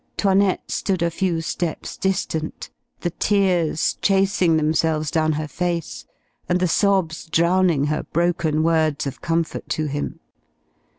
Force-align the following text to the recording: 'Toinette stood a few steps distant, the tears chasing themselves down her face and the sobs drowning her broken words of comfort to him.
'Toinette 0.17 0.71
stood 0.71 1.03
a 1.03 1.11
few 1.11 1.41
steps 1.41 1.95
distant, 1.95 2.71
the 3.01 3.11
tears 3.11 3.99
chasing 4.01 4.57
themselves 4.57 5.11
down 5.11 5.33
her 5.33 5.47
face 5.47 6.07
and 6.49 6.59
the 6.59 6.67
sobs 6.67 7.25
drowning 7.27 7.83
her 7.83 8.01
broken 8.11 8.63
words 8.63 9.05
of 9.05 9.21
comfort 9.21 9.69
to 9.69 9.85
him. 9.85 10.19